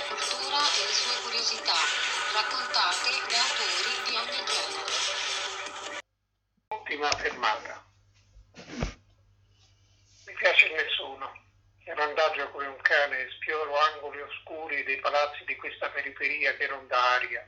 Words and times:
la 0.00 0.06
cultura 0.06 0.60
e 0.72 0.86
le 0.86 0.92
sue 0.94 1.20
curiosità, 1.22 1.76
raccontate 2.32 3.10
da 3.28 3.40
autori 3.44 3.92
di 4.06 4.16
ogni 4.16 4.44
genere. 4.48 6.00
Ultima 6.68 7.10
fermata. 7.10 7.84
Mi 10.26 10.34
piace 10.34 10.68
nessuno. 10.70 11.48
E 11.84 11.94
randagio 11.94 12.50
come 12.50 12.66
un 12.66 12.80
cane 12.82 13.26
esploro 13.26 13.78
angoli 13.78 14.20
oscuri 14.20 14.84
dei 14.84 15.00
palazzi 15.00 15.44
di 15.44 15.56
questa 15.56 15.90
periferia 15.90 16.54
che 16.54 16.66
ronda 16.66 16.98
aria. 17.14 17.46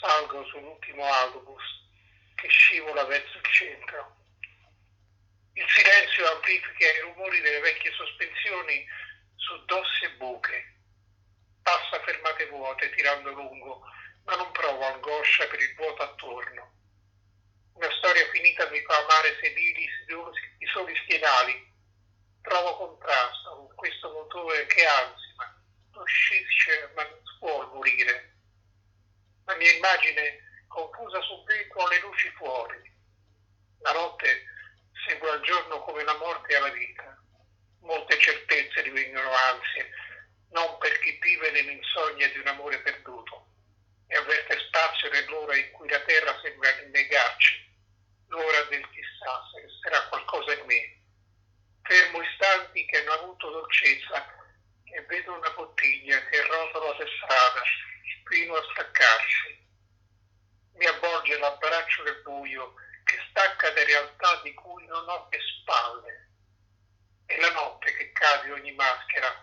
Salgo 0.00 0.44
sull'ultimo 0.46 1.04
autobus 1.04 1.62
che 2.34 2.48
scivola 2.48 3.04
verso 3.04 3.36
il 3.36 3.44
centro. 3.52 4.16
Il 5.54 5.68
silenzio 5.68 6.32
amplifica 6.32 6.90
i 6.90 7.00
rumori 7.00 7.40
delle 7.40 7.60
vecchie 7.60 7.92
sospensioni 7.92 8.84
su 9.36 9.64
dosse 9.66 10.10
buche. 10.16 10.71
Vuote 12.52 12.90
tirando 12.90 13.32
lungo, 13.32 13.80
ma 14.24 14.36
non 14.36 14.52
provo 14.52 14.84
angoscia 14.84 15.46
per 15.46 15.58
il 15.58 15.74
vuoto 15.74 16.02
attorno. 16.02 16.70
Una 17.72 17.90
storia 17.96 18.28
finita 18.30 18.68
mi 18.68 18.78
fa 18.82 18.94
amare 18.98 19.38
sedili 19.40 19.84
i 19.84 20.66
soli 20.66 20.94
schienali. 21.02 21.70
Provo 22.42 22.76
contrasto 22.76 23.56
con 23.56 23.74
questo 23.74 24.12
motore 24.12 24.66
che 24.66 24.84
ansima, 24.84 25.64
non 25.94 26.06
scisce 26.06 26.92
ma 26.94 27.02
non 27.04 27.22
può 27.38 27.66
morire. 27.72 28.36
La 29.46 29.56
mia 29.56 29.72
immagine 29.72 30.64
confusa 30.68 31.22
sul 31.22 31.42
vetro 31.44 31.88
le 31.88 32.00
luci 32.00 32.28
fuori. 32.36 32.80
La 33.80 33.92
notte 33.92 34.44
segue 35.08 35.30
al 35.30 35.40
giorno 35.40 35.80
come 35.80 36.04
la 36.04 36.18
morte 36.18 36.54
alla 36.54 36.70
vita. 36.70 37.16
Molte 37.80 38.18
certezze 38.18 38.82
divengono 38.82 39.30
ansie, 39.32 39.90
non 40.52 40.78
per 40.78 40.98
chi 41.00 41.18
vive 41.20 41.50
nell'insonnia 41.50 42.30
di 42.30 42.38
un 42.38 42.46
amore 42.46 42.78
perduto 42.80 43.46
e 44.06 44.16
avverte 44.16 44.58
spazio 44.66 45.10
nell'ora 45.10 45.56
in 45.56 45.70
cui 45.72 45.88
la 45.88 46.00
terra 46.00 46.38
sembra 46.42 46.70
rinnegarci, 46.76 47.70
l'ora 48.28 48.62
del 48.64 48.86
chissà 48.90 49.42
se 49.52 49.60
resterà 49.62 50.08
qualcosa 50.08 50.52
in 50.54 50.66
me. 50.66 51.00
Fermo 51.82 52.22
istanti 52.22 52.84
che 52.86 52.98
hanno 52.98 53.12
avuto 53.12 53.50
dolcezza 53.50 54.40
e 54.84 55.00
vedo 55.02 55.32
una 55.32 55.50
bottiglia 55.50 56.22
che 56.26 56.46
rotola 56.46 56.94
per 56.96 57.08
strada 57.08 57.62
fino 58.28 58.54
a 58.54 58.62
staccarsi. 58.72 59.60
Mi 60.74 60.86
avvolge 60.86 61.38
l'abbraccio 61.38 62.02
del 62.02 62.20
buio 62.22 62.74
che 63.04 63.18
stacca 63.30 63.70
da 63.70 63.84
realtà 63.84 64.40
di 64.42 64.52
cui 64.54 64.86
non 64.86 65.08
ho 65.08 65.28
che 65.28 65.38
spalle. 65.40 66.28
E 67.26 67.40
la 67.40 67.50
notte 67.52 67.94
che 67.96 68.12
cade 68.12 68.52
ogni 68.52 68.72
maschera 68.72 69.41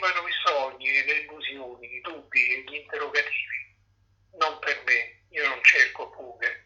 sublimano 0.00 0.26
i 0.26 0.32
sogni 0.44 1.04
le 1.04 1.12
illusioni, 1.12 1.94
i 1.94 2.00
dubbi 2.00 2.52
e 2.52 2.60
gli 2.62 2.74
interrogativi. 2.76 3.76
Non 4.38 4.58
per 4.58 4.82
me, 4.86 5.24
io 5.28 5.46
non 5.48 5.62
cerco 5.62 6.10
fughe 6.12 6.64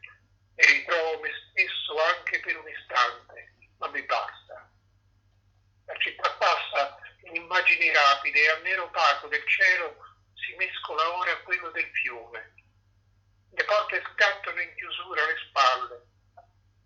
e 0.55 0.67
ritrovo 0.67 1.21
me 1.21 1.31
stesso 1.51 1.97
anche 2.15 2.39
per 2.41 2.57
un 2.57 2.69
istante, 2.69 3.55
ma 3.79 3.89
mi 3.89 4.03
basta. 4.03 4.71
La 5.87 5.97
città 5.99 6.31
passa 6.39 6.97
in 7.25 7.35
immagini 7.35 7.91
rapide 7.91 8.41
e 8.41 8.49
al 8.51 8.63
nero 8.63 8.85
opaco 8.85 9.27
del 9.27 9.45
cielo 9.47 9.97
si 10.35 10.55
mescola 10.55 11.17
ora 11.17 11.37
quello 11.43 11.71
del 11.71 11.91
fiume 11.93 12.53
le 13.51 13.65
porte 13.65 14.03
scattano 14.13 14.61
in 14.61 14.75
chiusura 14.75 15.23
alle 15.23 15.37
spalle. 15.49 16.07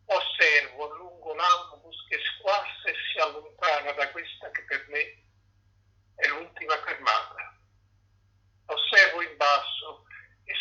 Osservo 0.05 0.95
lungo 0.97 1.35
l'autobus 1.35 2.07
che 2.09 2.19
squassa 2.37 2.89
e 2.89 2.95
si 3.11 3.19
allontana 3.19 3.93
da 3.93 4.11
questa 4.11 4.51
che 4.51 4.63
per 4.65 4.87
me 4.89 5.29
è 6.19 6.29
l'ultima 6.29 6.77
fermata. 6.83 7.57
Osservo 8.67 9.23
in 9.23 9.37
basso 9.37 10.05
e 10.45 10.53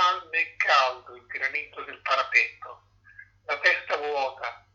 palme 0.00 0.38
è 0.38 0.56
caldo 0.56 1.14
il 1.14 1.26
granito 1.26 1.82
del 1.82 2.00
parapetto. 2.00 2.84
La 3.44 3.58
testa 3.58 3.98
vuota, 3.98 4.66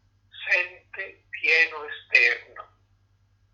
sente 0.47 1.25
pieno 1.31 1.83
esterno. 1.85 2.69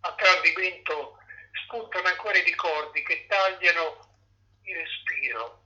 A 0.01 0.13
tradimento 0.16 1.18
spuntano 1.63 2.09
ancora 2.09 2.38
i 2.38 2.44
ricordi 2.44 3.01
che 3.03 3.25
tagliano 3.28 4.09
il 4.63 4.75
respiro 4.75 5.59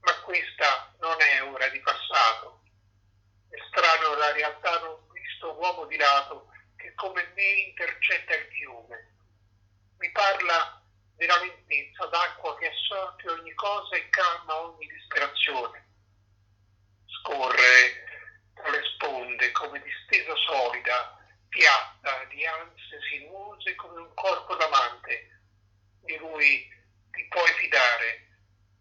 ma 0.00 0.20
questa 0.22 0.92
non 0.98 1.16
è 1.20 1.42
ora 1.44 1.68
di 1.68 1.78
passato. 1.78 2.64
È 3.48 3.56
strano 3.70 4.14
la 4.16 4.32
realtà 4.32 4.80
non 4.80 4.98
visto 5.12 5.54
uomo 5.54 5.86
di 5.86 5.96
lato 5.96 6.50
che 6.76 6.92
come 6.94 7.32
me 7.34 7.48
intercetta 7.68 8.34
il 8.34 8.46
fiume. 8.50 9.14
Mi 9.98 10.10
parla 10.10 10.82
della 11.14 11.38
lentezza 11.38 12.06
d'acqua 12.06 12.41
assorbe 12.92 13.30
ogni 13.30 13.54
cosa 13.54 13.96
e 13.96 14.08
calma 14.10 14.60
ogni 14.60 14.86
disperazione. 14.86 15.86
Scorre 17.06 18.04
tra 18.54 18.68
le 18.68 18.82
sponde 18.94 19.50
come 19.52 19.82
distesa 19.82 20.34
solida, 20.36 21.18
piatta 21.48 22.24
di 22.24 22.44
ansie 22.44 23.00
sinuose 23.08 23.74
come 23.76 24.00
un 24.00 24.14
corpo 24.14 24.54
d'amante. 24.56 25.40
Di 26.02 26.16
lui 26.18 26.68
ti 27.12 27.26
puoi 27.28 27.52
fidare, 27.52 28.28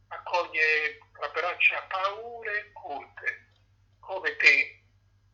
accoglie 0.09 0.97
la 1.19 1.29
braccia 1.29 1.81
paure 1.83 2.71
culte, 2.73 3.47
come 3.99 4.35
te 4.37 4.83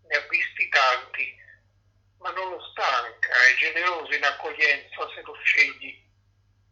ne 0.04 0.16
ha 0.16 0.28
visti 0.30 0.68
tanti, 0.70 1.36
ma 2.20 2.32
non 2.32 2.50
lo 2.50 2.62
stanca, 2.72 3.30
è 3.30 3.56
generoso 3.56 4.14
in 4.14 4.24
accoglienza 4.24 5.10
se 5.16 5.22
lo 5.22 5.34
scegli. 5.44 6.06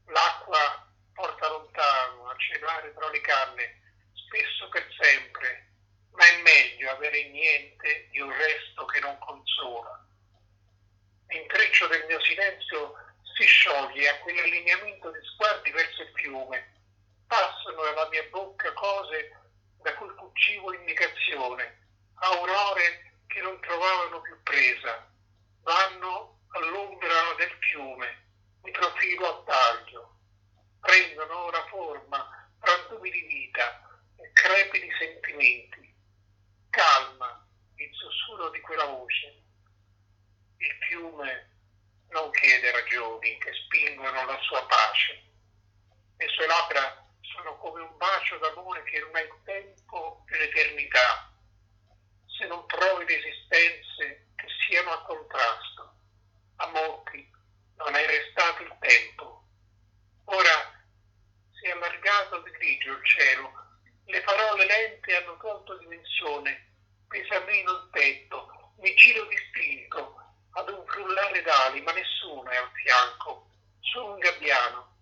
L'acqua 0.08 0.86
porta 1.16 1.48
lontano 1.48 1.95
a 2.36 2.38
cenare 2.38 2.94
tra 2.94 3.10
le 3.10 3.22
canne, 3.22 3.82
spesso 4.14 4.68
per 4.70 4.86
sempre, 5.00 5.72
ma 6.12 6.26
è 6.26 6.42
meglio 6.42 6.92
avere 6.92 7.24
niente 7.30 8.10
di 8.12 8.20
un 8.20 8.32
resto 8.36 8.86
che 8.86 9.00
non 9.00 9.18
consola. 9.20 10.06
L'intreccio 11.28 11.88
del 11.88 12.06
mio 12.06 12.22
silenzio 12.22 12.96
si 13.36 13.46
scioglie 13.46 14.10
a 14.10 14.20
quell'allineamento 14.20 15.12
di 15.12 15.20
sguardi 15.24 15.72
verso 15.72 16.02
il 16.04 16.12
fiume. 16.14 16.74
Passano 17.28 17.84
nella 17.84 18.08
mia 18.10 18.24
bocca 18.30 18.72
cose 18.74 19.32
da 19.82 19.94
cui 19.96 20.10
fuggivo 20.18 20.74
indicazione, 20.74 21.88
aurore 22.16 23.14
che 23.28 23.42
non 23.42 23.60
trovavano 23.62 24.22
più 24.22 24.42
presa, 24.44 25.08
vanno 25.62 26.40
all'ombra 26.50 27.34
del 27.38 27.52
fiume, 27.60 28.24
mi 28.64 28.72
profilo 28.72 29.28
a 29.28 29.44
taglio, 29.44 30.05
prendono 30.96 31.44
ora 31.44 31.66
forma, 31.68 32.50
frantumi 32.62 33.12
di 33.12 33.22
vita 33.22 34.00
e 34.16 34.32
crepidi 34.32 34.90
sentimenti. 34.98 35.94
Calma 36.70 37.46
il 37.76 37.90
sussurro 37.94 38.50
di 38.52 38.62
quella 38.62 38.86
voce. 38.86 39.44
Il 40.58 40.74
fiume 40.88 41.50
non 42.12 42.32
chiede 42.32 42.72
ragioni 42.72 43.38
che 43.40 43.52
spingono 43.66 44.26
la 44.26 44.40
sua 44.40 44.66
pace. 44.68 45.22
Le 46.16 46.28
sue 46.30 46.48
labbra 46.48 47.06
sono 47.22 47.58
come 47.58 47.82
un 47.82 47.98
bacio 47.98 48.38
d'amore 48.38 48.84
che 48.84 49.00
non 49.00 49.16
ha 49.16 49.20
il 49.20 49.36
tempo 49.44 50.24
e 50.30 50.38
l'eternità, 50.38 51.30
se 52.26 52.48
non 52.48 52.66
trovi 52.68 53.04
resistenze 53.04 54.28
che 54.36 54.48
siano 54.66 54.92
a 54.92 55.04
contrasto. 55.04 55.94
A 56.58 56.68
molti 56.68 57.30
non 57.76 57.94
è 57.96 58.06
restato 58.06 58.64
il 58.64 58.74
tempo. 58.80 59.44
Ora 60.28 60.74
allargato 62.16 62.40
di 62.40 62.52
grigio 62.52 62.92
il 62.94 63.06
cielo, 63.06 63.52
le 64.06 64.22
parole 64.22 64.66
lente 64.66 65.16
hanno 65.16 65.38
tolto 65.38 65.78
dimensione, 65.78 66.74
pesa 67.08 67.40
meno 67.42 67.72
il 67.72 67.90
petto, 67.92 68.74
mi 68.78 68.94
giro 68.96 69.26
di 69.26 69.38
spirito 69.48 70.16
ad 70.52 70.70
un 70.70 70.86
frullare 70.86 71.42
d'ali, 71.42 71.82
ma 71.82 71.92
nessuno 71.92 72.50
è 72.50 72.56
al 72.56 72.72
fianco, 72.72 73.50
solo 73.82 74.14
un 74.14 74.20
gabbiano 74.20 74.94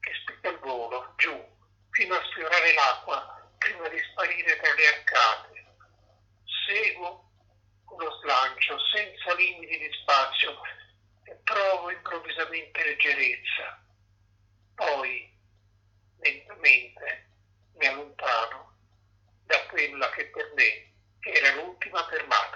che 0.00 0.12
spicca 0.14 0.50
il 0.50 0.58
volo 0.58 1.14
giù 1.16 1.58
fino 1.90 2.14
a 2.14 2.24
sfiorare 2.30 2.72
l'acqua 2.74 3.50
prima 3.58 3.88
di 3.88 3.98
sparire 4.10 4.56
tra 4.60 4.72
le 4.74 4.86
arcate. 4.86 5.64
Seguo 6.66 7.28
uno 7.86 8.10
slancio 8.22 8.78
senza 8.94 9.34
limiti 9.34 9.76
di 9.78 9.90
spazio 10.00 10.60
e 11.24 11.34
provo 11.42 11.90
improvvisamente 11.90 12.84
leggerezza. 12.84 13.84
Poi, 14.76 15.29
lentamente, 16.20 17.26
mi 17.74 17.86
allontano 17.86 18.76
da 19.44 19.66
quella 19.68 20.10
che 20.10 20.26
per 20.26 20.52
me 20.54 20.92
era 21.20 21.54
l'ultima 21.56 22.06
fermata. 22.08 22.49